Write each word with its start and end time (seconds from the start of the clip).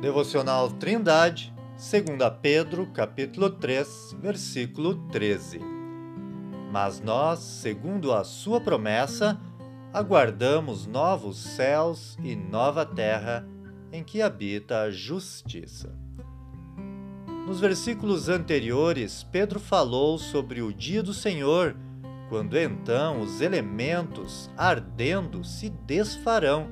Devocional 0.00 0.70
Trindade, 0.70 1.52
2 1.76 2.38
Pedro, 2.40 2.86
capítulo 2.86 3.50
3, 3.50 4.16
versículo 4.18 4.94
13. 5.08 5.60
Mas 6.72 7.02
nós, 7.02 7.40
segundo 7.40 8.10
a 8.10 8.24
sua 8.24 8.62
promessa, 8.62 9.38
aguardamos 9.92 10.86
novos 10.86 11.36
céus 11.36 12.16
e 12.24 12.34
nova 12.34 12.86
terra 12.86 13.46
em 13.92 14.02
que 14.02 14.22
habita 14.22 14.80
a 14.80 14.90
justiça. 14.90 15.94
Nos 17.46 17.60
versículos 17.60 18.30
anteriores, 18.30 19.22
Pedro 19.30 19.60
falou 19.60 20.16
sobre 20.16 20.62
o 20.62 20.72
dia 20.72 21.02
do 21.02 21.12
Senhor, 21.12 21.76
quando 22.30 22.56
então 22.56 23.20
os 23.20 23.42
elementos 23.42 24.48
ardendo 24.56 25.44
se 25.44 25.68
desfarão 25.68 26.70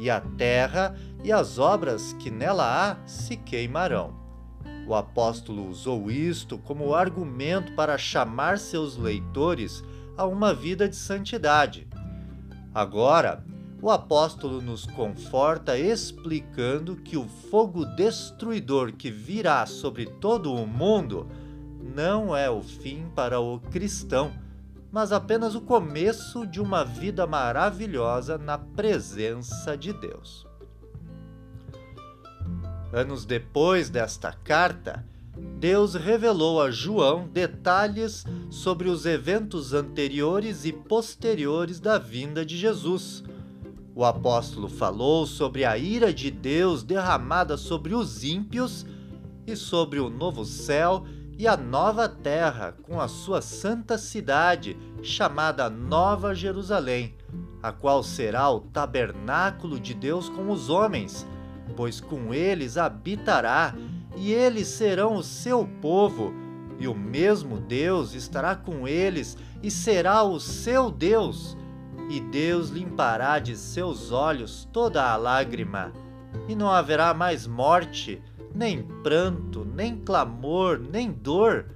e 0.00 0.08
a 0.08 0.18
terra 0.20 0.94
e 1.22 1.32
as 1.32 1.58
obras 1.58 2.12
que 2.14 2.30
nela 2.30 2.64
há 2.64 3.06
se 3.06 3.36
queimarão. 3.36 4.18
O 4.86 4.94
apóstolo 4.94 5.68
usou 5.68 6.10
isto 6.10 6.58
como 6.58 6.94
argumento 6.94 7.72
para 7.72 7.96
chamar 7.98 8.58
seus 8.58 8.96
leitores 8.96 9.84
a 10.16 10.26
uma 10.26 10.52
vida 10.52 10.88
de 10.88 10.96
santidade. 10.96 11.86
Agora, 12.74 13.44
o 13.80 13.90
apóstolo 13.90 14.60
nos 14.60 14.86
conforta 14.86 15.78
explicando 15.78 16.96
que 16.96 17.16
o 17.16 17.26
fogo 17.26 17.84
destruidor 17.84 18.92
que 18.92 19.10
virá 19.10 19.64
sobre 19.66 20.06
todo 20.06 20.52
o 20.52 20.66
mundo 20.66 21.28
não 21.94 22.36
é 22.36 22.50
o 22.50 22.60
fim 22.60 23.06
para 23.14 23.40
o 23.40 23.58
cristão 23.58 24.32
mas 24.92 25.12
apenas 25.12 25.54
o 25.54 25.60
começo 25.60 26.46
de 26.46 26.60
uma 26.60 26.84
vida 26.84 27.26
maravilhosa 27.26 28.36
na 28.36 28.58
presença 28.58 29.76
de 29.76 29.92
Deus. 29.92 30.49
Anos 32.92 33.24
depois 33.24 33.88
desta 33.88 34.32
carta, 34.32 35.04
Deus 35.58 35.94
revelou 35.94 36.60
a 36.60 36.70
João 36.70 37.28
detalhes 37.28 38.24
sobre 38.50 38.88
os 38.88 39.06
eventos 39.06 39.72
anteriores 39.72 40.64
e 40.64 40.72
posteriores 40.72 41.78
da 41.78 41.98
vinda 41.98 42.44
de 42.44 42.56
Jesus. 42.56 43.22
O 43.94 44.04
apóstolo 44.04 44.68
falou 44.68 45.26
sobre 45.26 45.64
a 45.64 45.78
ira 45.78 46.12
de 46.12 46.30
Deus 46.30 46.82
derramada 46.82 47.56
sobre 47.56 47.94
os 47.94 48.24
ímpios 48.24 48.84
e 49.46 49.54
sobre 49.54 50.00
o 50.00 50.10
novo 50.10 50.44
céu 50.44 51.04
e 51.38 51.46
a 51.46 51.56
nova 51.56 52.08
terra 52.08 52.76
com 52.82 53.00
a 53.00 53.08
sua 53.08 53.40
santa 53.40 53.96
cidade, 53.96 54.76
chamada 55.02 55.70
Nova 55.70 56.34
Jerusalém, 56.34 57.14
a 57.62 57.72
qual 57.72 58.02
será 58.02 58.50
o 58.50 58.60
tabernáculo 58.60 59.80
de 59.80 59.94
Deus 59.94 60.28
com 60.28 60.50
os 60.50 60.68
homens, 60.68 61.26
pois 61.76 62.00
com 62.00 62.32
eles 62.34 62.76
habitará, 62.76 63.74
e 64.16 64.32
eles 64.32 64.68
serão 64.68 65.14
o 65.14 65.22
seu 65.22 65.66
povo, 65.80 66.32
e 66.78 66.88
o 66.88 66.94
mesmo 66.94 67.58
Deus 67.60 68.14
estará 68.14 68.56
com 68.56 68.88
eles 68.88 69.36
e 69.62 69.70
será 69.70 70.22
o 70.22 70.40
seu 70.40 70.90
Deus. 70.90 71.56
E 72.08 72.20
Deus 72.20 72.70
limpará 72.70 73.38
de 73.38 73.56
seus 73.56 74.10
olhos 74.10 74.68
toda 74.72 75.10
a 75.10 75.16
lágrima, 75.16 75.92
e 76.48 76.54
não 76.54 76.68
haverá 76.68 77.14
mais 77.14 77.46
morte, 77.46 78.20
nem 78.54 78.82
pranto, 79.02 79.64
nem 79.64 79.96
clamor, 79.96 80.78
nem 80.78 81.12
dor, 81.12 81.66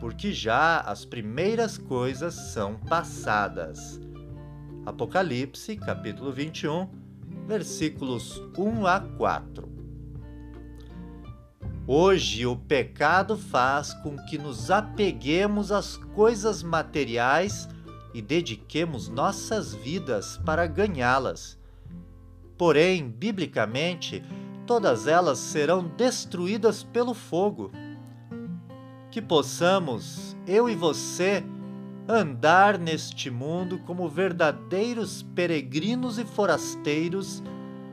porque 0.00 0.32
já 0.32 0.80
as 0.80 1.04
primeiras 1.04 1.76
coisas 1.76 2.34
são 2.34 2.76
passadas. 2.76 4.00
Apocalipse, 4.86 5.76
capítulo 5.76 6.32
21, 6.32 6.88
versículos 7.46 8.42
1 8.56 8.86
a 8.86 9.00
4. 9.00 9.68
Hoje 11.86 12.46
o 12.46 12.56
pecado 12.56 13.36
faz 13.36 13.92
com 13.94 14.16
que 14.16 14.38
nos 14.38 14.70
apeguemos 14.70 15.70
às 15.70 15.96
coisas 15.96 16.62
materiais 16.62 17.68
e 18.14 18.22
dediquemos 18.22 19.08
nossas 19.08 19.74
vidas 19.74 20.38
para 20.46 20.66
ganhá-las. 20.66 21.58
Porém, 22.56 23.10
biblicamente, 23.10 24.22
todas 24.66 25.06
elas 25.06 25.38
serão 25.38 25.86
destruídas 25.86 26.82
pelo 26.82 27.12
fogo. 27.12 27.70
Que 29.10 29.20
possamos, 29.20 30.34
eu 30.46 30.70
e 30.70 30.74
você, 30.74 31.44
andar 32.08 32.78
neste 32.78 33.30
mundo 33.30 33.78
como 33.80 34.08
verdadeiros 34.08 35.22
peregrinos 35.34 36.18
e 36.18 36.24
forasteiros, 36.24 37.42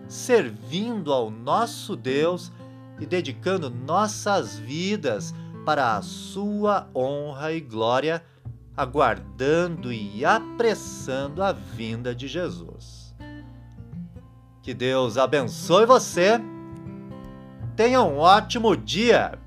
servindo 0.07 1.13
ao 1.13 1.29
nosso 1.29 1.95
Deus 1.95 2.51
e 2.99 3.05
dedicando 3.05 3.69
nossas 3.69 4.57
vidas 4.57 5.33
para 5.65 5.95
a 5.95 6.01
sua 6.01 6.89
honra 6.95 7.53
e 7.53 7.61
glória, 7.61 8.23
aguardando 8.75 9.91
e 9.91 10.25
apressando 10.25 11.41
a 11.41 11.51
vinda 11.51 12.13
de 12.13 12.27
Jesus. 12.27 13.15
Que 14.61 14.73
Deus 14.73 15.17
abençoe 15.17 15.85
você 15.85 16.39
Tenha 17.75 18.03
um 18.03 18.17
ótimo 18.17 18.75
dia! 18.75 19.39